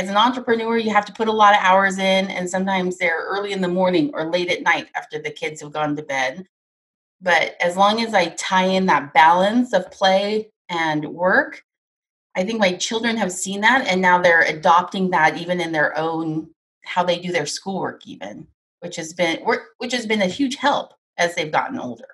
[0.00, 3.22] as an entrepreneur, you have to put a lot of hours in, and sometimes they're
[3.26, 6.46] early in the morning or late at night after the kids have gone to bed.
[7.20, 11.62] But as long as I tie in that balance of play and work,
[12.34, 15.96] I think my children have seen that and now they're adopting that even in their
[15.98, 16.48] own
[16.86, 18.46] how they do their schoolwork even,
[18.78, 19.44] which has been
[19.76, 22.08] which has been a huge help as they've gotten older.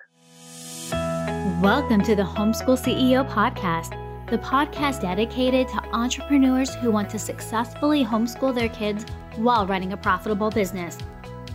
[1.61, 8.03] Welcome to the Homeschool CEO podcast the podcast dedicated to entrepreneurs who want to successfully
[8.03, 9.05] homeschool their kids
[9.37, 10.97] while running a profitable business.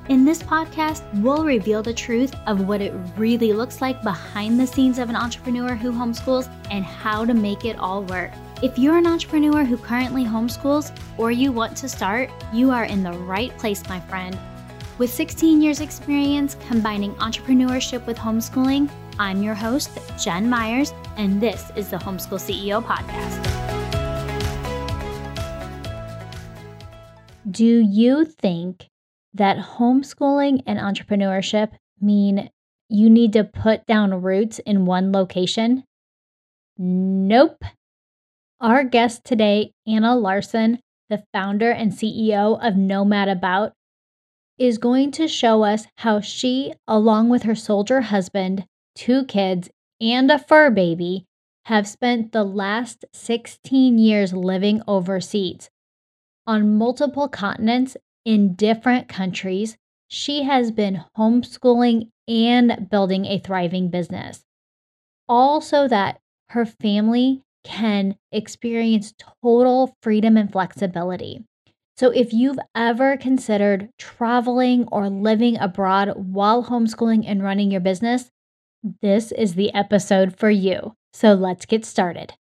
[0.08, 4.66] In this podcast, we'll reveal the truth of what it really looks like behind the
[4.66, 8.30] scenes of an entrepreneur who homeschools and how to make it all work.
[8.62, 13.02] If you're an entrepreneur who currently homeschools or you want to start, you are in
[13.02, 14.38] the right place, my friend.
[14.98, 19.90] With 16 years' experience combining entrepreneurship with homeschooling, I'm your host,
[20.22, 23.40] Jen Myers, and this is the Homeschool CEO Podcast.
[27.50, 28.86] Do you think
[29.32, 32.50] that homeschooling and entrepreneurship mean
[32.90, 35.84] you need to put down roots in one location?
[36.76, 37.64] Nope.
[38.60, 43.72] Our guest today, Anna Larson, the founder and CEO of Nomad About,
[44.62, 49.68] is going to show us how she, along with her soldier husband, two kids,
[50.00, 51.24] and a fur baby,
[51.64, 55.68] have spent the last 16 years living overseas.
[56.46, 64.44] On multiple continents in different countries, she has been homeschooling and building a thriving business.
[65.28, 66.20] All so that
[66.50, 71.44] her family can experience total freedom and flexibility.
[71.96, 78.30] So, if you've ever considered traveling or living abroad while homeschooling and running your business,
[79.00, 80.94] this is the episode for you.
[81.12, 82.34] So let's get started.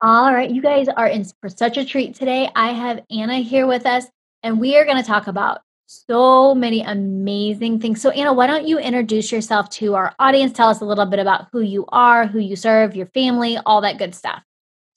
[0.00, 2.48] All right, you guys are in for such a treat today.
[2.54, 4.06] I have Anna here with us,
[4.44, 8.00] and we are going to talk about so many amazing things.
[8.00, 10.52] So, Anna, why don't you introduce yourself to our audience?
[10.52, 13.80] Tell us a little bit about who you are, who you serve, your family, all
[13.80, 14.42] that good stuff.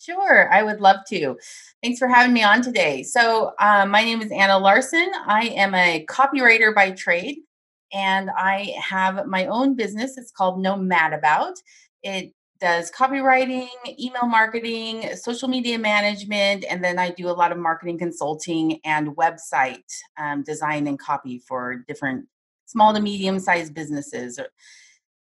[0.01, 1.37] Sure, I would love to.
[1.83, 3.03] Thanks for having me on today.
[3.03, 5.11] So, um, my name is Anna Larson.
[5.27, 7.37] I am a copywriter by trade
[7.93, 10.17] and I have my own business.
[10.17, 11.53] It's called Nomad About.
[12.01, 13.69] It does copywriting,
[13.99, 19.15] email marketing, social media management, and then I do a lot of marketing consulting and
[19.17, 19.83] website
[20.17, 22.25] um, design and copy for different
[22.65, 24.39] small to medium sized businesses.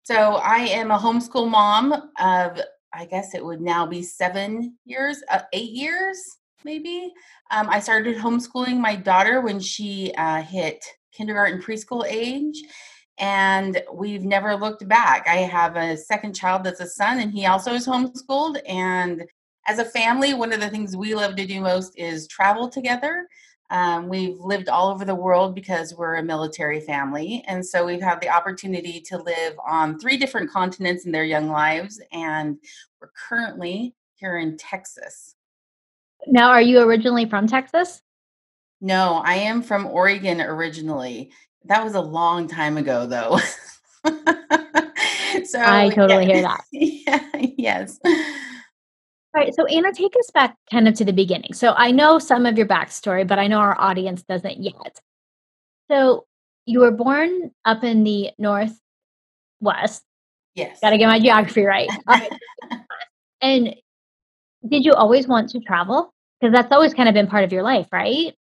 [0.02, 2.60] So I am a homeschool mom of,
[2.92, 7.12] I guess it would now be seven years, uh, eight years maybe.
[7.50, 12.62] Um, I started homeschooling my daughter when she uh, hit kindergarten preschool age
[13.18, 15.26] and we've never looked back.
[15.28, 18.60] I have a second child that's a son, and he also is homeschooled.
[18.66, 19.24] And
[19.66, 23.26] as a family, one of the things we love to do most is travel together.
[23.70, 27.44] Um, we've lived all over the world because we're a military family.
[27.46, 31.48] And so we've had the opportunity to live on three different continents in their young
[31.48, 32.00] lives.
[32.12, 32.58] And
[33.00, 35.34] we're currently here in Texas.
[36.26, 38.02] Now, are you originally from Texas?
[38.80, 41.32] No, I am from Oregon originally.
[41.64, 43.38] That was a long time ago, though.
[45.44, 46.32] so I totally yeah.
[46.32, 46.64] hear that.
[46.72, 47.98] yeah, yes.
[49.38, 49.54] Right.
[49.54, 51.52] So, Anna, take us back kind of to the beginning.
[51.52, 55.00] So, I know some of your backstory, but I know our audience doesn't yet.
[55.88, 56.26] So,
[56.66, 60.02] you were born up in the Northwest.
[60.56, 60.80] Yes.
[60.80, 61.88] Got to get my geography right.
[63.40, 63.76] and
[64.68, 66.12] did you always want to travel?
[66.40, 68.34] Because that's always kind of been part of your life, right?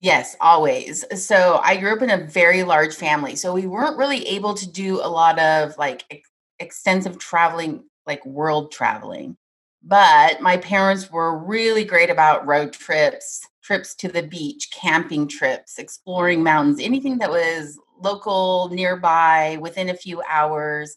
[0.00, 1.04] Yes, always.
[1.24, 3.36] So I grew up in a very large family.
[3.36, 6.28] So we weren't really able to do a lot of like ex-
[6.58, 9.36] extensive traveling, like world traveling.
[9.82, 15.78] But my parents were really great about road trips, trips to the beach, camping trips,
[15.78, 20.96] exploring mountains, anything that was local, nearby, within a few hours.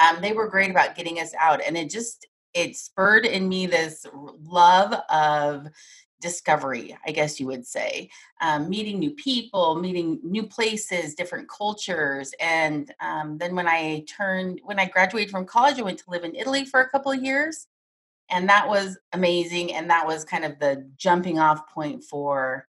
[0.00, 1.60] Um, they were great about getting us out.
[1.66, 5.68] And it just, it spurred in me this love of
[6.20, 8.08] discovery, I guess you would say,
[8.40, 12.32] um, meeting new people, meeting new places, different cultures.
[12.40, 16.24] And um, then when I turned, when I graduated from college, I went to live
[16.24, 17.66] in Italy for a couple of years.
[18.30, 19.74] And that was amazing.
[19.74, 22.66] And that was kind of the jumping off point for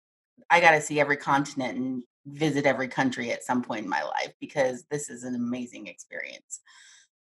[0.50, 4.02] I got to see every continent and visit every country at some point in my
[4.02, 6.60] life because this is an amazing experience.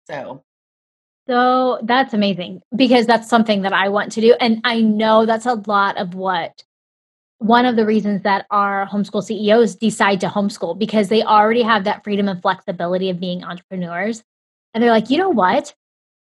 [0.06, 0.44] So
[1.28, 4.34] so that's amazing because that's something that I want to do.
[4.40, 6.64] And I know that's a lot of what
[7.36, 11.84] one of the reasons that our homeschool CEOs decide to homeschool because they already have
[11.84, 14.24] that freedom and flexibility of being entrepreneurs.
[14.72, 15.74] And they're like, you know what?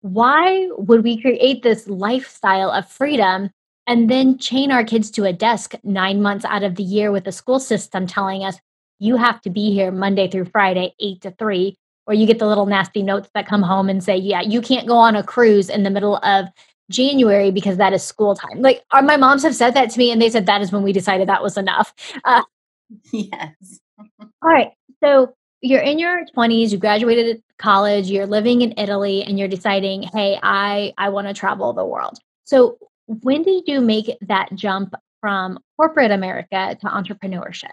[0.04, 3.52] Why would we create this lifestyle of freedom
[3.88, 7.24] and then chain our kids to a desk nine months out of the year with
[7.24, 8.60] the school system telling us
[9.00, 12.48] you have to be here Monday through Friday, eight to three, or you get the
[12.48, 15.70] little nasty notes that come home and say, yeah, you can't go on a cruise
[15.70, 16.48] in the middle of
[16.92, 18.62] January because that is school time.
[18.62, 20.84] Like our, my moms have said that to me, and they said that is when
[20.84, 21.94] we decided that was enough.
[22.26, 22.44] Uh,
[23.14, 23.80] yes.
[24.20, 24.72] all right.
[25.02, 30.04] So you're in your 20s, you graduated college, you're living in Italy, and you're deciding,
[30.04, 32.20] hey, I I want to travel the world.
[32.44, 32.78] So
[33.08, 37.72] when did you make that jump from corporate America to entrepreneurship?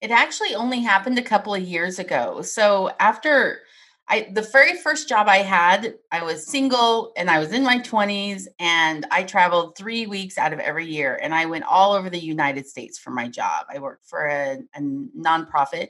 [0.00, 2.40] It actually only happened a couple of years ago.
[2.40, 3.60] So after
[4.08, 7.80] I the very first job I had, I was single and I was in my
[7.80, 12.08] 20s and I traveled 3 weeks out of every year and I went all over
[12.08, 13.66] the United States for my job.
[13.68, 15.88] I worked for a, a nonprofit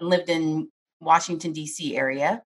[0.00, 0.68] and lived in
[1.00, 1.96] Washington D.C.
[1.96, 2.42] area.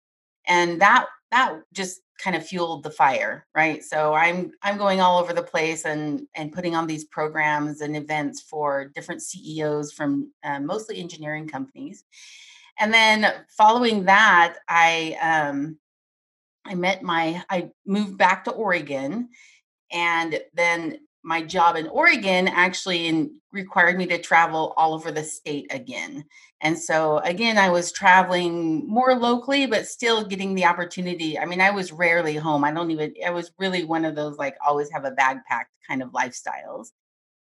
[0.46, 5.18] And that that just kind of fueled the fire right so i'm i'm going all
[5.18, 10.30] over the place and and putting on these programs and events for different ceos from
[10.44, 12.04] uh, mostly engineering companies
[12.78, 15.76] and then following that i um
[16.64, 19.28] i met my i moved back to oregon
[19.90, 25.66] and then my job in Oregon actually required me to travel all over the state
[25.70, 26.24] again.
[26.60, 31.38] And so again, I was traveling more locally, but still getting the opportunity.
[31.38, 32.64] I mean, I was rarely home.
[32.64, 35.70] I don't even, I was really one of those like always have a bag packed
[35.86, 36.88] kind of lifestyles.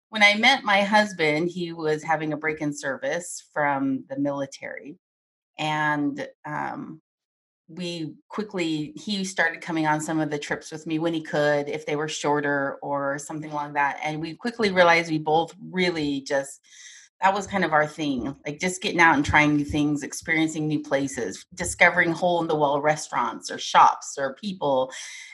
[0.09, 4.97] When I met my husband, he was having a break in service from the military.
[5.57, 7.01] And um,
[7.67, 11.67] we quickly he started coming on some of the trips with me when he could
[11.67, 16.21] if they were shorter or something like that and we quickly realized we both really
[16.21, 16.61] just
[17.21, 20.67] that was kind of our thing like just getting out and trying new things experiencing
[20.67, 24.91] new places discovering hole in the wall restaurants or shops or people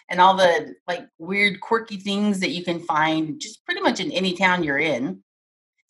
[0.10, 4.12] and all the like weird quirky things that you can find just pretty much in
[4.12, 5.22] any town you're in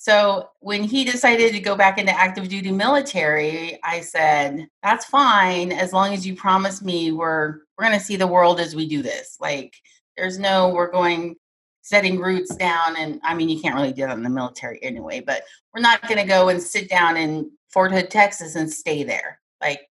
[0.02, 5.72] so when he decided to go back into active duty military, I said, "That's fine
[5.72, 8.88] as long as you promise me we're we're going to see the world as we
[8.88, 9.38] do this.
[9.40, 9.76] Like
[10.18, 11.36] there's no we're going
[11.84, 15.20] setting roots down and I mean you can't really do that in the military anyway,
[15.20, 19.04] but we're not going to go and sit down in Fort Hood, Texas and stay
[19.04, 19.40] there.
[19.62, 19.88] Like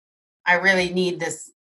[0.45, 1.51] I really need this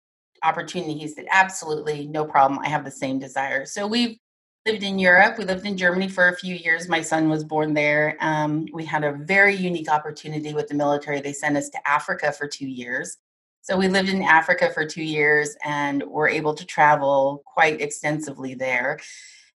[0.42, 2.60] opportunity." He said, "Absolutely, no problem.
[2.60, 4.18] I have the same desire." So we've
[4.66, 5.36] lived in Europe.
[5.36, 6.88] We lived in Germany for a few years.
[6.88, 8.16] My son was born there.
[8.20, 11.20] Um, we had a very unique opportunity with the military.
[11.20, 13.18] They sent us to Africa for two years.
[13.60, 18.54] So we lived in Africa for two years and were able to travel quite extensively
[18.54, 19.00] there.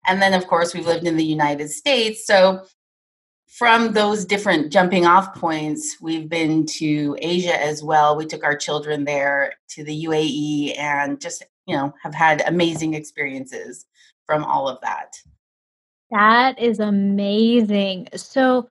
[0.07, 2.25] And then, of course, we lived in the United States.
[2.25, 2.65] So
[3.47, 8.15] from those different jumping off points, we've been to Asia as well.
[8.15, 12.95] We took our children there to the UAE and just, you know, have had amazing
[12.95, 13.85] experiences
[14.25, 15.15] from all of that.
[16.11, 18.09] That is amazing.
[18.15, 18.69] So,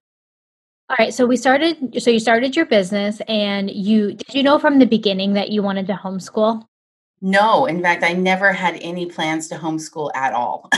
[0.88, 4.58] all right, so we started so you started your business and you did you know
[4.58, 6.66] from the beginning that you wanted to homeschool?
[7.20, 10.70] No, in fact, I never had any plans to homeschool at all.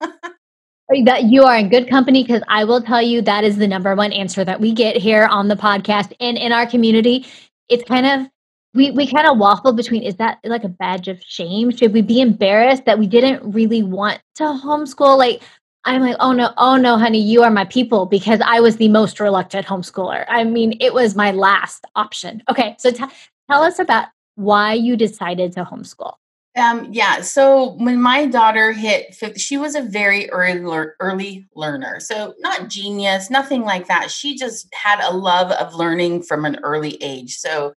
[1.04, 3.94] that you are in good company because I will tell you that is the number
[3.94, 7.26] one answer that we get here on the podcast and in our community.
[7.68, 8.31] It's kind of
[8.74, 11.70] we we kind of waffle between is that like a badge of shame?
[11.70, 15.18] Should we be embarrassed that we didn't really want to homeschool?
[15.18, 15.42] Like
[15.84, 18.88] I'm like, oh no, oh no, honey, you are my people because I was the
[18.88, 20.24] most reluctant homeschooler.
[20.28, 22.42] I mean, it was my last option.
[22.48, 23.04] Okay, so t-
[23.50, 26.14] tell us about why you decided to homeschool.
[26.56, 27.22] Um, yeah.
[27.22, 31.98] So when my daughter hit 50, she was a very early early learner.
[31.98, 34.10] So not genius, nothing like that.
[34.10, 37.36] She just had a love of learning from an early age.
[37.38, 37.72] So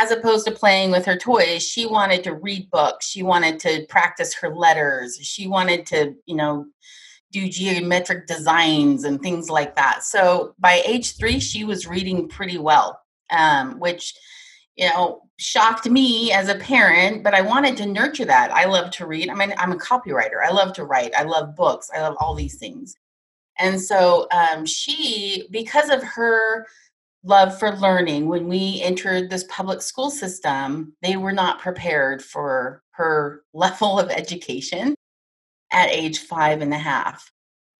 [0.00, 3.06] as opposed to playing with her toys, she wanted to read books.
[3.06, 5.18] She wanted to practice her letters.
[5.20, 6.64] She wanted to, you know,
[7.32, 10.02] do geometric designs and things like that.
[10.02, 12.98] So by age three, she was reading pretty well,
[13.30, 14.14] um, which,
[14.74, 18.50] you know, shocked me as a parent, but I wanted to nurture that.
[18.52, 19.28] I love to read.
[19.28, 20.42] I mean, I'm a copywriter.
[20.42, 21.14] I love to write.
[21.14, 21.90] I love books.
[21.94, 22.94] I love all these things.
[23.58, 26.66] And so um, she, because of her
[27.24, 32.82] love for learning, when we entered this public school system, they were not prepared for
[32.92, 34.94] her level of education
[35.72, 37.30] at age five and a half.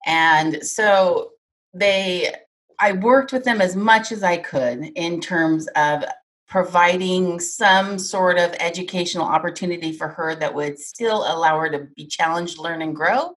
[0.05, 1.31] And so
[1.73, 2.33] they,
[2.79, 6.03] I worked with them as much as I could in terms of
[6.47, 12.05] providing some sort of educational opportunity for her that would still allow her to be
[12.07, 13.35] challenged, learn, and grow,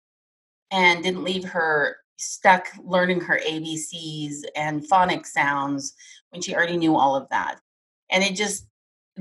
[0.72, 5.94] and didn't leave her stuck learning her ABCs and phonic sounds
[6.30, 7.60] when she already knew all of that.
[8.10, 8.66] And it just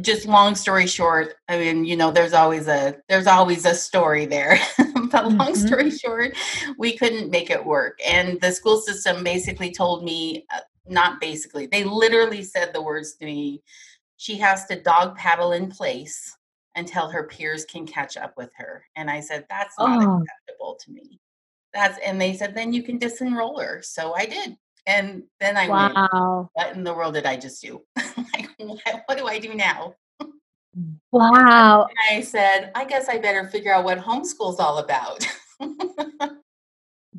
[0.01, 4.25] just long story short, I mean, you know, there's always a there's always a story
[4.25, 4.57] there.
[5.11, 5.67] but long Mhm.
[5.67, 6.35] story short,
[6.77, 7.99] we couldn't make it work.
[8.05, 13.15] And the school system basically told me, uh, not basically, they literally said the words
[13.15, 13.61] to me
[14.17, 16.37] she has to dog paddle in place
[16.75, 18.85] until her peers can catch up with her.
[18.95, 21.19] And I said, that's not Oh, acceptable to me.
[21.73, 23.81] That's, and they said, then you can disenroll her.
[23.81, 24.55] So I did.
[24.85, 26.49] And then I went, wow.
[26.53, 27.81] what in the world did I just do?
[27.95, 29.95] like, what, what do I do now?
[30.21, 30.29] Mm.
[31.11, 31.83] Wow.
[31.83, 35.23] And I said, I guess I better figure out what homeschool's all about.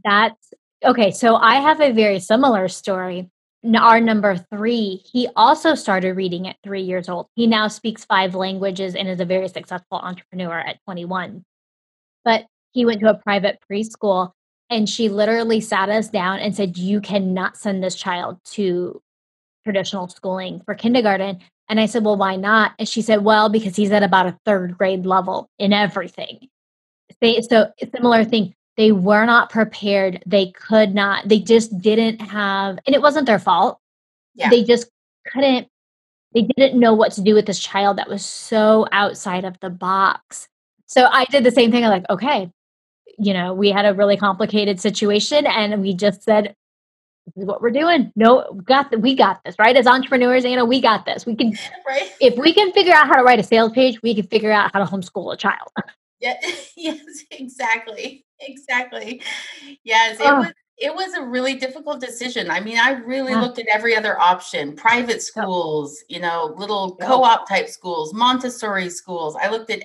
[0.04, 0.52] That's
[0.84, 1.12] okay.
[1.12, 3.30] So I have a very similar story.
[3.78, 7.28] Our number three, he also started reading at three years old.
[7.36, 11.44] He now speaks five languages and is a very successful entrepreneur at 21.
[12.24, 14.32] But he went to a private preschool
[14.74, 19.00] and she literally sat us down and said, You cannot send this child to
[19.62, 21.38] traditional schooling for kindergarten.
[21.68, 22.72] And I said, Well, why not?
[22.78, 26.48] And she said, Well, because he's at about a third grade level in everything.
[27.20, 28.52] They so similar thing.
[28.76, 30.22] They were not prepared.
[30.26, 31.28] They could not.
[31.28, 33.78] They just didn't have, and it wasn't their fault.
[34.34, 34.50] yeah.
[34.50, 34.88] They just
[35.32, 35.68] couldn't.
[36.34, 39.70] They didn't know what to do with this child that was so outside of the
[39.70, 40.48] box.
[40.86, 41.84] So I did the same thing.
[41.84, 42.50] I'm like, okay,
[43.18, 46.54] you know, we had a really complicated situation, and we just said,
[47.26, 49.76] "This is what we're doing." No, we got the, we got this, right?
[49.76, 51.26] As entrepreneurs, you know, we got this.
[51.26, 51.52] We can
[51.86, 52.10] right?
[52.20, 54.70] if we can figure out how to write a sales page, we can figure out
[54.72, 55.68] how to homeschool a child.
[56.20, 56.36] Yeah,
[56.76, 58.24] yes, exactly.
[58.40, 59.22] Exactly.
[59.84, 62.50] Yes, it Oh, was it was a really difficult decision.
[62.50, 63.40] I mean, I really yeah.
[63.40, 69.36] looked at every other option, private schools, you know, little co-op type schools, Montessori schools.
[69.40, 69.84] I looked at,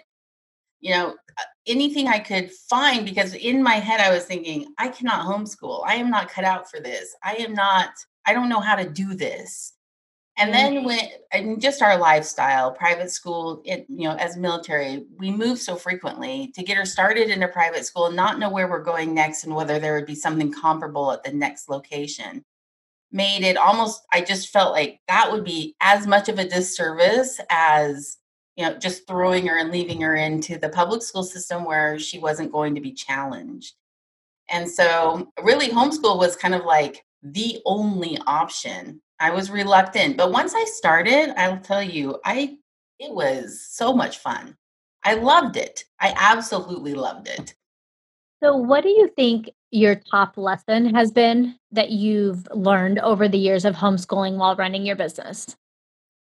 [0.82, 4.90] you know, uh, anything I could find because in my head I was thinking, I
[4.90, 5.84] cannot homeschool.
[5.86, 7.16] I am not cut out for this.
[7.24, 7.92] I am not
[8.26, 9.74] I don't know how to do this.
[10.38, 11.00] And then when
[11.34, 16.54] and just our lifestyle, private school, it, you know, as military, we move so frequently
[16.56, 19.44] to get her started in a private school and not know where we're going next
[19.44, 22.46] and whether there would be something comparable at the next location
[23.12, 27.40] made it almost I just felt like that would be as much of a disservice
[27.50, 28.18] as
[28.60, 32.20] you know just throwing her and leaving her into the public school system where she
[32.20, 33.76] wasn't going to be challenged.
[34.50, 39.02] And so really homeschool was kind of like the only option.
[39.22, 42.58] I was reluctant, but once I started, I'll tell you, I
[43.00, 44.58] it was so much fun.
[45.06, 45.86] I loved it.
[46.02, 47.56] I absolutely loved it.
[48.44, 53.38] So, what do you think your top lesson has been that you've learned over the
[53.38, 55.56] years of homeschooling while running your business?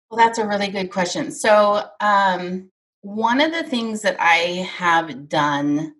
[0.10, 1.32] Well, that's a really good question.
[1.32, 2.70] So, um,
[3.02, 5.96] one of the things that I have done,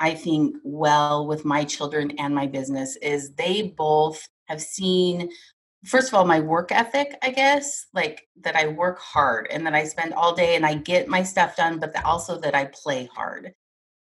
[0.00, 5.30] I think, well with my children and my business is they both have seen,
[5.86, 9.74] first of all, my work ethic, I guess, like that I work hard and that
[9.74, 13.06] I spend all day and I get my stuff done, but also that I play
[13.14, 13.52] hard.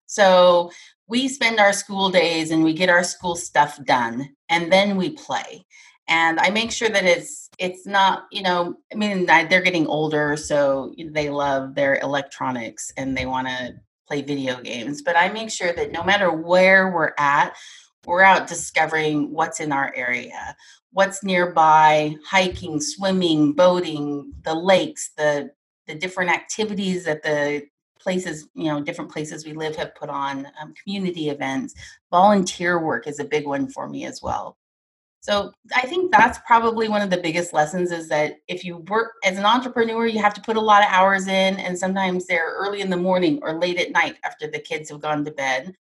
[0.07, 0.71] So,
[1.07, 5.11] we spend our school days and we get our school stuff done and then we
[5.11, 5.65] play
[6.07, 10.35] and i make sure that it's it's not you know i mean they're getting older
[10.35, 13.73] so they love their electronics and they want to
[14.07, 17.53] play video games but i make sure that no matter where we're at
[18.05, 20.55] we're out discovering what's in our area
[20.91, 25.49] what's nearby hiking swimming boating the lakes the
[25.87, 27.63] the different activities that the
[28.03, 31.73] places you know different places we live have put on um, community events.
[32.11, 34.57] Volunteer work is a big one for me as well
[35.23, 39.13] so I think that's probably one of the biggest lessons is that if you work
[39.23, 42.53] as an entrepreneur, you have to put a lot of hours in, and sometimes they're
[42.57, 45.75] early in the morning or late at night after the kids have gone to bed.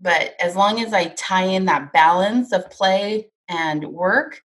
[0.00, 4.42] But as long as I tie in that balance of play and work,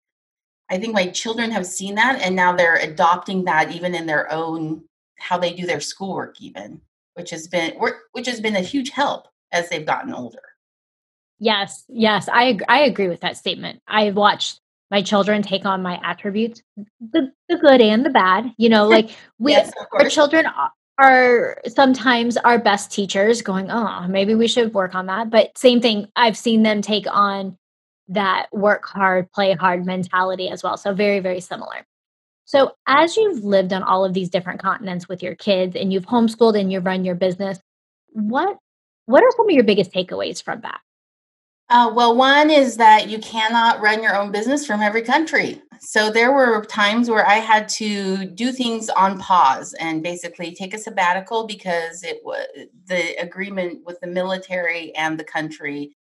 [0.70, 4.32] I think my children have seen that and now they're adopting that even in their
[4.32, 4.84] own
[5.18, 6.80] how they do their schoolwork even,
[7.16, 7.74] which has been
[8.12, 10.51] which has been a huge help as they've gotten older.
[11.42, 13.82] Yes, yes, I ag- I agree with that statement.
[13.88, 14.60] I've watched
[14.92, 16.62] my children take on my attributes,
[17.00, 18.54] the the good and the bad.
[18.58, 20.46] You know, like we Yes, our children
[21.00, 23.42] are sometimes our best teachers.
[23.42, 25.32] Going, oh, maybe we should work on that.
[25.32, 27.58] But same thing, I've seen them take on
[28.10, 30.78] that work hard, play hard mentality as well.
[30.78, 31.88] So very very similar.
[32.46, 36.06] So as you've lived on all of these different continents with your kids, and you've
[36.06, 37.60] homeschooled and you've run your business,
[38.12, 38.58] what
[39.08, 40.82] what are some of your biggest takeaways from that?
[41.72, 45.62] Uh, well, one is that you cannot run your own business from every country.
[45.80, 50.74] So there were times where I had to do things on pause and basically take
[50.74, 52.46] a sabbatical because it was
[52.88, 55.96] the agreement with the military and the country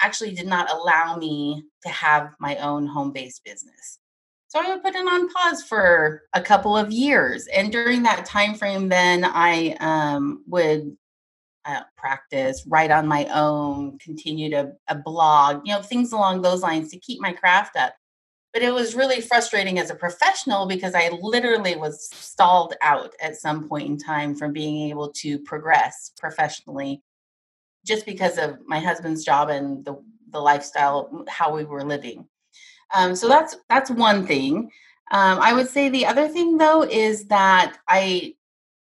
[0.00, 3.98] actually did not allow me to have my own home-based business.
[4.48, 8.24] So I would put it on pause for a couple of years, and during that
[8.24, 10.96] time frame, then I um, would
[11.64, 16.62] uh, practice, write on my own, continue to a blog, you know, things along those
[16.62, 17.94] lines to keep my craft up.
[18.52, 23.36] But it was really frustrating as a professional because I literally was stalled out at
[23.36, 27.02] some point in time from being able to progress professionally
[27.86, 32.26] just because of my husband's job and the, the lifestyle, how we were living.
[32.92, 34.70] Um, so that's that's one thing.
[35.12, 38.34] Um, I would say the other thing though is that I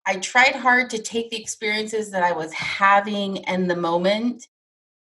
[0.04, 4.48] I tried hard to take the experiences that I was having in the moment,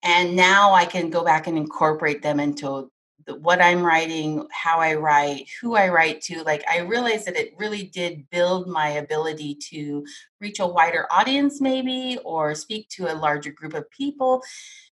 [0.04, 2.92] and now I can go back and incorporate them into
[3.26, 6.44] the, what I'm writing, how I write, who I write to.
[6.44, 10.06] Like I realized that it really did build my ability to
[10.40, 14.44] reach a wider audience, maybe, or speak to a larger group of people,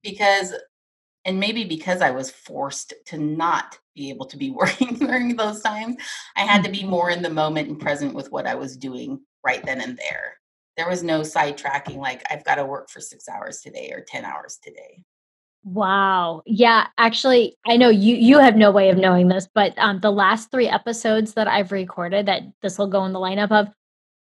[0.03, 0.53] because
[1.23, 5.61] and maybe because I was forced to not be able to be working during those
[5.61, 5.95] times,
[6.35, 6.89] I had to be mm-hmm.
[6.89, 10.37] more in the moment and present with what I was doing right then and there.
[10.75, 14.25] There was no sidetracking like I've got to work for 6 hours today or 10
[14.25, 15.01] hours today.
[15.63, 16.43] Wow.
[16.45, 20.11] Yeah, actually, I know you you have no way of knowing this, but um the
[20.11, 23.67] last 3 episodes that I've recorded that this will go in the lineup of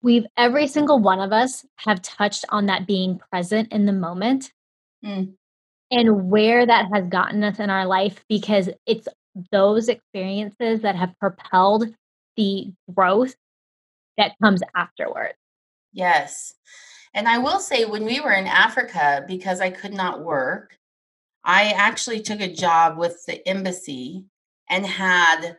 [0.03, 4.51] we've every single one of us have touched on that being present in the moment.
[5.05, 5.33] Mm
[5.91, 9.07] and where that has gotten us in our life because it's
[9.51, 11.93] those experiences that have propelled
[12.37, 13.35] the growth
[14.17, 15.35] that comes afterwards.
[15.93, 16.53] Yes.
[17.13, 20.77] And I will say, when we were in Africa, because I could not work,
[21.43, 24.25] I actually took a job with the embassy
[24.69, 25.57] and had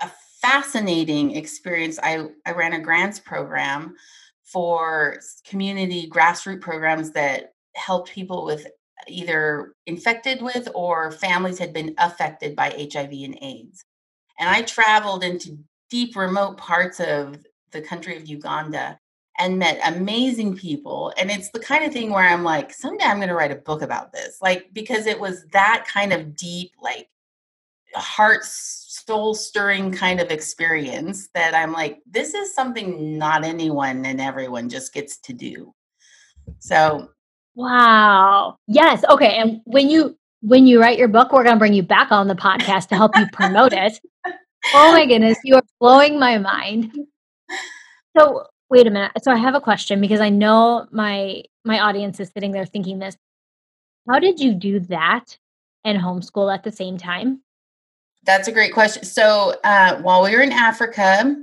[0.00, 0.10] a
[0.40, 1.98] fascinating experience.
[2.02, 3.96] I, I ran a grants program
[4.44, 8.66] for community grassroots programs that helped people with
[9.08, 13.84] either infected with or families had been affected by HIV and AIDS.
[14.38, 15.58] And I traveled into
[15.90, 18.98] deep, remote parts of the country of Uganda
[19.38, 21.12] and met amazing people.
[21.18, 23.56] And it's the kind of thing where I'm like, someday I'm going to write a
[23.56, 24.38] book about this.
[24.40, 27.08] Like, because it was that kind of deep, like,
[27.94, 34.20] heart soul stirring kind of experience that I'm like, this is something not anyone and
[34.20, 35.74] everyone just gets to do.
[36.58, 37.08] So
[37.56, 38.58] Wow.
[38.66, 39.02] Yes.
[39.08, 39.38] Okay.
[39.38, 42.34] And when you when you write your book, we're gonna bring you back on the
[42.34, 43.98] podcast to help you promote it.
[44.74, 46.92] Oh my goodness, you are blowing my mind.
[48.18, 49.12] So wait a minute.
[49.22, 52.98] So I have a question because I know my my audience is sitting there thinking
[52.98, 53.16] this.
[54.08, 55.36] How did you do that
[55.84, 57.42] and homeschool at the same time?
[58.24, 59.04] That's a great question.
[59.04, 61.36] So uh, while we were in Africa,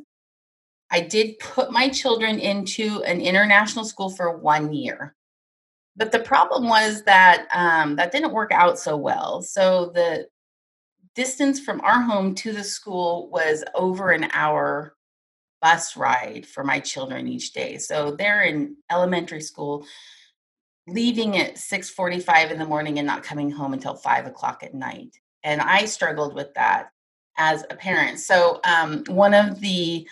[0.91, 5.15] I did put my children into an international school for one year
[5.95, 9.41] but the problem was that um, that didn't work out so well.
[9.41, 10.27] So the
[11.15, 14.95] distance from our home to the school was over an hour
[15.63, 17.77] bus ride for my children each day.
[17.77, 19.87] So they're in elementary school,
[20.87, 25.17] leaving at 6:45 in the morning and not coming home until five o'clock at night.
[25.43, 26.89] And I struggled with that
[27.37, 28.19] as a parent.
[28.19, 30.05] So um, one of the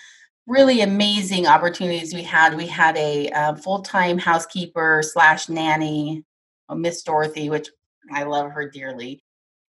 [0.47, 2.55] really amazing opportunities we had.
[2.55, 6.23] We had a uh, full time housekeeper slash nanny,
[6.69, 7.69] uh, Miss Dorothy, which
[8.11, 9.23] I love her dearly.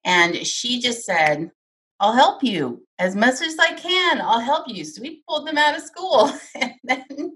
[0.04, 1.52] And she just said,
[2.00, 4.20] I'll help you as much as I can.
[4.20, 4.84] I'll help you.
[4.84, 6.32] So we pulled them out of school.
[6.56, 7.36] and then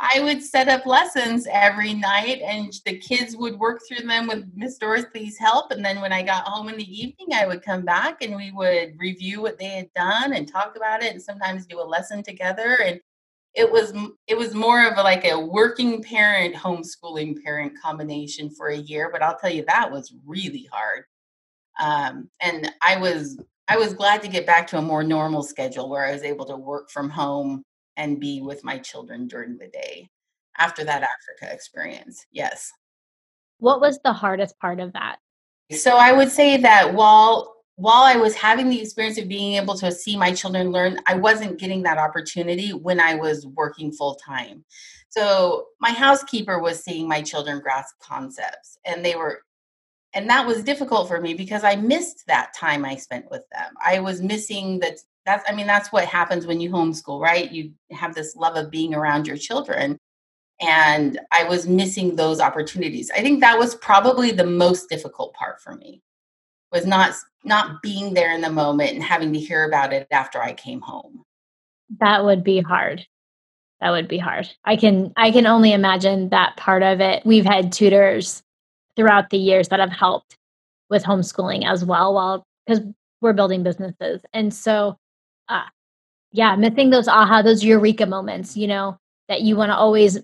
[0.00, 4.44] I would set up lessons every night, and the kids would work through them with
[4.54, 5.70] Miss Dorothy's help.
[5.70, 8.50] And then when I got home in the evening, I would come back and we
[8.50, 12.22] would review what they had done and talk about it, and sometimes do a lesson
[12.22, 12.78] together.
[12.84, 13.00] And
[13.54, 13.92] it was
[14.26, 19.10] it was more of a, like a working parent homeschooling parent combination for a year
[19.12, 21.02] but i'll tell you that was really hard
[21.80, 25.88] um, and i was I was glad to get back to a more normal schedule
[25.88, 27.62] where I was able to work from home
[27.96, 30.10] and be with my children during the day
[30.58, 32.26] after that Africa experience.
[32.32, 32.72] Yes.
[33.58, 35.18] What was the hardest part of that?
[35.70, 39.74] So I would say that while while I was having the experience of being able
[39.76, 44.16] to see my children learn, I wasn't getting that opportunity when I was working full
[44.16, 44.64] time.
[45.10, 49.42] So my housekeeper was seeing my children grasp concepts and they were
[50.12, 53.72] and that was difficult for me because I missed that time I spent with them.
[53.84, 54.98] I was missing that.
[55.26, 57.50] That's, I mean, that's what happens when you homeschool, right?
[57.50, 59.98] You have this love of being around your children.
[60.60, 63.10] And I was missing those opportunities.
[63.14, 66.02] I think that was probably the most difficult part for me
[66.72, 70.42] was not not being there in the moment and having to hear about it after
[70.42, 71.22] I came home.
[71.98, 73.06] That would be hard.
[73.80, 74.48] That would be hard.
[74.64, 77.24] I can I can only imagine that part of it.
[77.24, 78.42] We've had tutors
[79.00, 80.36] throughout the years that have helped
[80.90, 82.84] with homeschooling as well while because
[83.22, 84.96] we're building businesses and so
[85.48, 85.62] uh,
[86.32, 90.20] yeah missing those aha those eureka moments you know that you want to always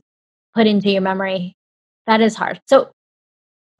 [0.55, 1.57] put into your memory
[2.07, 2.61] That is hard.
[2.67, 2.91] So,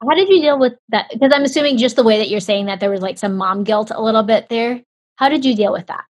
[0.01, 1.09] how did you deal with that?
[1.11, 3.63] Because I'm assuming just the way that you're saying that there was, like, some mom
[3.63, 4.83] guilt a little bit there.
[5.17, 6.05] How did you deal with that?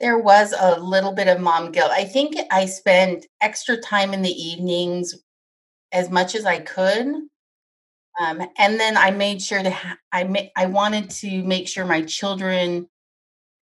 [0.00, 1.90] There was a little bit of mom guilt.
[1.90, 5.14] I think I spent extra time in the evenings
[5.92, 7.06] as much as I could.
[8.20, 11.84] Um, and then I made sure to ha- I ma- I wanted to make sure
[11.84, 12.88] my children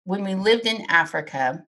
[0.04, 1.64] when we lived in Africa,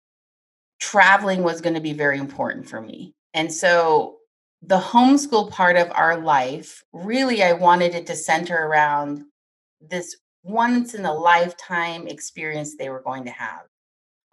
[0.80, 3.12] traveling was going to be very important for me.
[3.34, 4.18] And so
[4.62, 9.24] the homeschool part of our life, really I wanted it to center around
[9.80, 13.62] this once in a lifetime experience they were going to have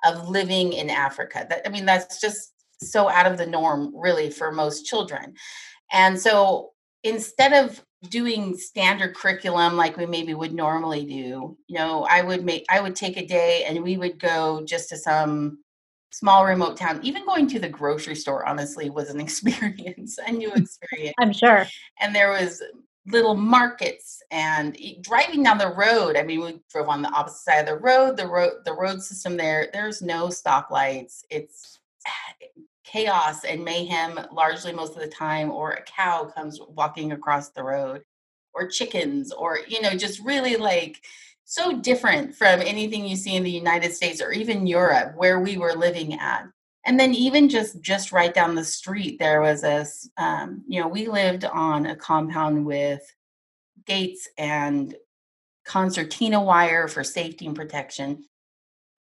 [0.03, 1.47] of living in Africa.
[1.49, 5.33] That I mean, that's just so out of the norm, really, for most children.
[5.91, 6.71] And so
[7.03, 12.43] instead of doing standard curriculum like we maybe would normally do, you know, I would
[12.43, 15.59] make I would take a day and we would go just to some
[16.11, 16.99] small remote town.
[17.03, 21.15] Even going to the grocery store, honestly, was an experience, a new experience.
[21.19, 21.65] I'm sure.
[21.99, 22.61] And there was
[23.07, 26.17] little markets and driving down the road.
[26.17, 28.17] I mean, we drove on the opposite side of the road.
[28.17, 31.23] The road, the road system there, there's no stoplights.
[31.29, 31.79] It's
[32.85, 37.63] chaos and mayhem largely most of the time, or a cow comes walking across the
[37.63, 38.03] road,
[38.53, 41.01] or chickens, or you know, just really like
[41.45, 45.57] so different from anything you see in the United States or even Europe where we
[45.57, 46.47] were living at.
[46.85, 49.85] And then even just just right down the street there was a
[50.21, 53.01] um, you know we lived on a compound with
[53.85, 54.95] gates and
[55.65, 58.23] concertina wire for safety and protection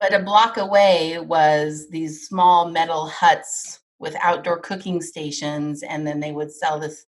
[0.02, 6.20] but a block away was these small metal huts with outdoor cooking stations and then
[6.20, 7.06] they would sell this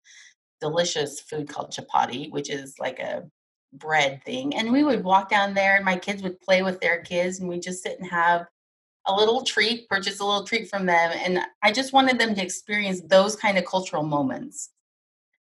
[0.59, 3.23] delicious food called chapati which is like a
[3.73, 7.01] bread thing and we would walk down there and my kids would play with their
[7.01, 8.47] kids and we just sit and have
[9.09, 11.11] a little treat, purchase a little treat from them.
[11.15, 14.69] And I just wanted them to experience those kind of cultural moments.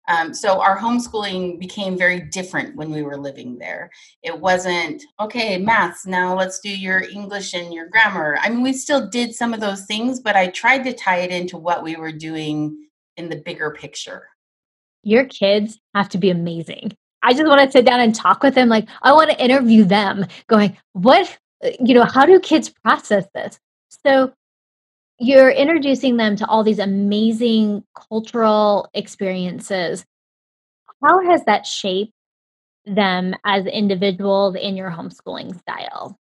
[0.08, 3.90] Um, so our homeschooling became very different when we were living there.
[4.22, 8.38] It wasn't, okay, maths, now let's do your English and your grammar.
[8.40, 11.30] I mean, we still did some of those things, but I tried to tie it
[11.30, 14.28] into what we were doing in the bigger picture.
[15.02, 16.92] Your kids have to be amazing.
[17.22, 18.68] I just want to sit down and talk with them.
[18.68, 23.26] Like, I want to interview them, going, what uh, you know, how do kids process
[23.34, 23.58] this?
[23.88, 24.32] So
[25.18, 30.04] you're introducing them to all these amazing cultural experiences.
[31.02, 32.12] How has that shaped
[32.84, 36.18] them as individuals in your homeschooling style?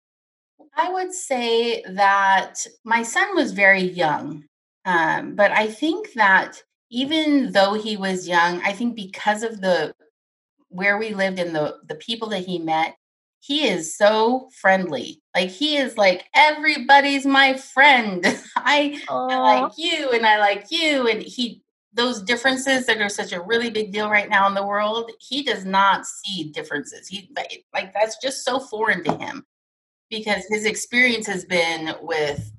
[0.75, 4.45] I would say that my son was very young,
[4.85, 9.93] um, but I think that even though he was young, I think because of the
[10.69, 12.95] where we lived and the the people that he met,
[13.39, 15.22] he is so friendly.
[15.35, 18.23] Like he is like everybody's my friend.
[18.55, 21.61] I, I, like you and I like you and he
[21.95, 25.43] those differences that are such a really big deal right now in the world, he
[25.43, 27.07] does not see differences.
[27.07, 27.31] He
[27.73, 29.45] like that's just so foreign to him
[30.09, 32.51] because his experience has been with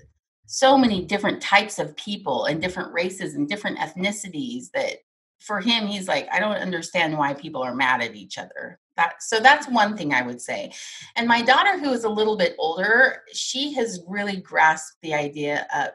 [0.47, 4.99] so many different types of people and different races and different ethnicities that
[5.41, 9.23] for him he's like i don't understand why people are mad at each other that
[9.23, 10.73] so that's one thing i would say
[11.17, 15.67] and my daughter who is a little bit older she has really grasped the idea
[15.75, 15.91] of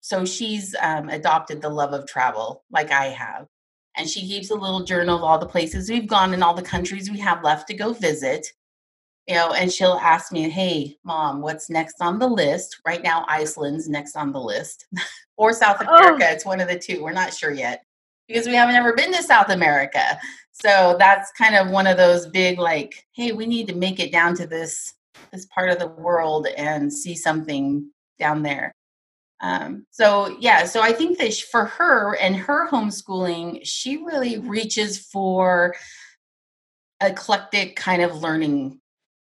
[0.00, 3.46] so she's um, adopted the love of travel like i have
[3.96, 6.62] and she keeps a little journal of all the places we've gone and all the
[6.62, 8.46] countries we have left to go visit
[9.28, 13.24] you know and she'll ask me hey mom what's next on the list right now
[13.28, 14.86] iceland's next on the list
[15.36, 15.96] or south oh.
[15.96, 16.32] america oh.
[16.32, 17.84] it's one of the two we're not sure yet
[18.28, 20.18] because we haven't ever been to South America.
[20.52, 24.12] So that's kind of one of those big like, hey, we need to make it
[24.12, 24.94] down to this
[25.32, 28.72] this part of the world and see something down there.
[29.40, 34.98] Um, so yeah, so I think that for her and her homeschooling, she really reaches
[34.98, 35.74] for
[37.00, 38.80] eclectic kind of learning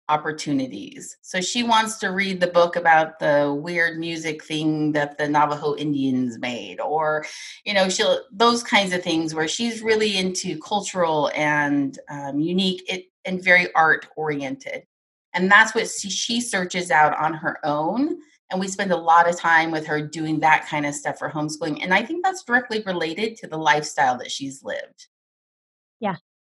[0.09, 1.17] opportunities.
[1.21, 5.75] So she wants to read the book about the weird music thing that the Navajo
[5.75, 7.25] Indians made or
[7.63, 12.83] you know she'll those kinds of things where she's really into cultural and um, unique
[12.87, 14.83] it, and very art oriented.
[15.33, 18.17] And that's what she, she searches out on her own
[18.51, 21.29] and we spend a lot of time with her doing that kind of stuff for
[21.29, 25.07] homeschooling and I think that's directly related to the lifestyle that she's lived.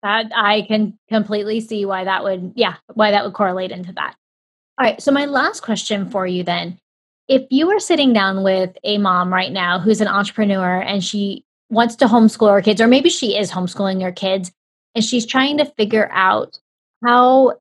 [0.02, 4.16] That I can completely see why that would yeah, why that would correlate into that.
[4.78, 6.78] All right, so my last question for you then.
[7.28, 11.44] If you were sitting down with a mom right now who's an entrepreneur and she
[11.68, 14.50] wants to homeschool her kids or maybe she is homeschooling her kids
[14.94, 16.58] and she's trying to figure out
[17.04, 17.58] how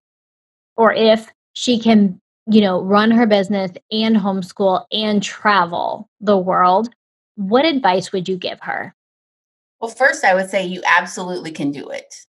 [0.76, 6.90] or if she can, you know, run her business and homeschool and travel the world,
[7.36, 8.96] what advice would you give her?
[9.82, 12.26] Well, first, I would say you absolutely can do it.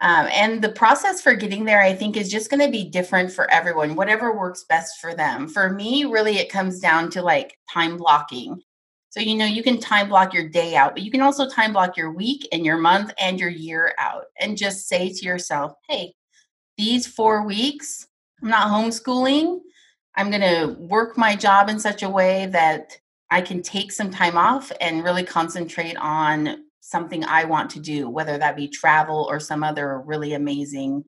[0.00, 3.32] Um, and the process for getting there, I think, is just going to be different
[3.32, 5.48] for everyone, whatever works best for them.
[5.48, 8.62] For me, really, it comes down to like time blocking.
[9.10, 11.72] So, you know, you can time block your day out, but you can also time
[11.72, 15.72] block your week and your month and your year out and just say to yourself,
[15.88, 16.14] hey,
[16.76, 18.06] these four weeks,
[18.42, 19.60] I'm not homeschooling.
[20.14, 22.96] I'm going to work my job in such a way that
[23.30, 28.08] I can take some time off and really concentrate on something I want to do,
[28.08, 31.04] whether that be travel or some other really amazing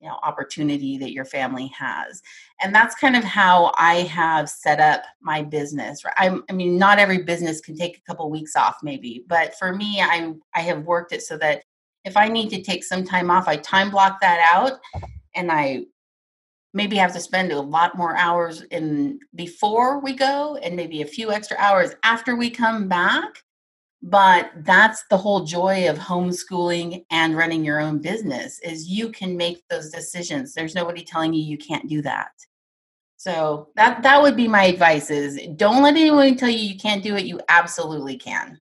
[0.00, 2.22] you know opportunity that your family has.
[2.60, 6.98] And that's kind of how i have set up my business I'm, i mean not
[6.98, 10.84] every business can take a couple weeks off maybe but for me i i have
[10.84, 11.62] worked it so that
[12.04, 14.78] if i need to take some time off i time block that out
[15.34, 15.84] and i
[16.74, 21.06] maybe have to spend a lot more hours in before we go and maybe a
[21.06, 23.42] few extra hours after we come back
[24.02, 29.36] but that's the whole joy of homeschooling and running your own business is you can
[29.36, 30.54] make those decisions.
[30.54, 32.30] There's nobody telling you you can't do that.
[33.16, 37.02] So that that would be my advice is don't let anyone tell you you can't
[37.02, 38.58] do it you absolutely can.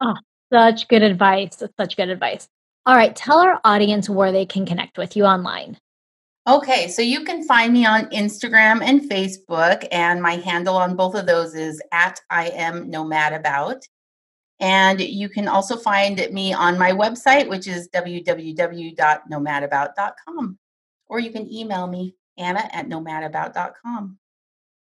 [0.00, 0.14] Oh
[0.52, 2.48] such good advice such good advice.
[2.86, 5.78] All right tell our audience where they can connect with you online.
[6.48, 11.14] Okay, so you can find me on Instagram and Facebook, and my handle on both
[11.14, 13.84] of those is at I am nomad about.
[14.60, 20.58] And you can also find me on my website, which is www.nomadabout.com.
[21.08, 24.18] Or you can email me, Anna at nomadabout.com.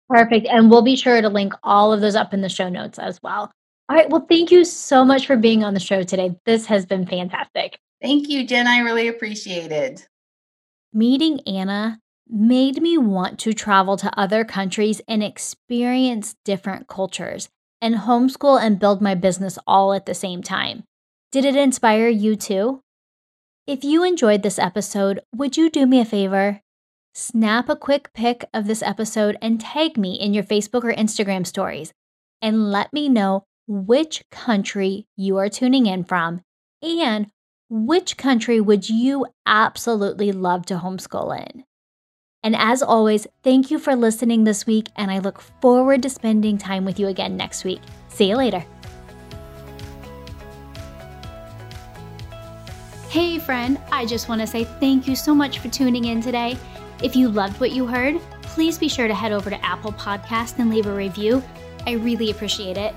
[0.10, 0.48] Perfect.
[0.48, 3.22] And we'll be sure to link all of those up in the show notes as
[3.22, 3.52] well.
[3.90, 4.10] All right.
[4.10, 6.36] Well, thank you so much for being on the show today.
[6.46, 7.80] This has been fantastic.
[8.02, 8.68] Thank you, Jen.
[8.68, 10.08] I really appreciate it.
[10.94, 17.50] Meeting Anna made me want to travel to other countries and experience different cultes
[17.82, 20.84] and homeschool and build my business all at the same time.
[21.32, 22.82] Did it inspire you too?
[23.68, 26.62] If you enjoyed this episode, would you do me a favor?
[27.14, 31.46] Snap a quick pic of this episode and tag me in your Facebook or Instagram
[31.46, 31.94] stories
[32.42, 36.42] and let me know which country you are tuning in from
[36.82, 37.28] and
[37.70, 41.64] which country would you absolutely love to homeschool in.
[42.42, 46.58] And as always, thank you for listening this week, and I look forward to spending
[46.58, 47.82] time with you again next week.
[48.08, 48.64] See you later.
[53.10, 56.58] Hey, friend, I just want to say thank you so much for tuning in today.
[57.04, 60.60] If you loved what you heard, please be sure to head over to Apple Podcast
[60.60, 61.44] and leave a review.
[61.88, 62.94] I really appreciate it.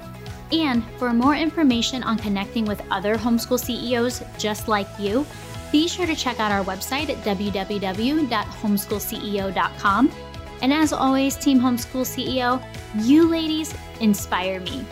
[0.52, 5.26] And for more information on connecting with other homeschool CEOs just like you,
[5.72, 10.12] be sure to check out our website at www.homeschoolceo.com.
[10.60, 12.64] And as always, Team Homeschool CEO,
[13.04, 14.86] you ladies inspire me.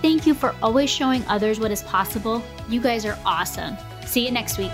[0.00, 2.40] Thank you for always showing others what is possible.
[2.68, 3.76] You guys are awesome.
[4.06, 4.70] See you next week.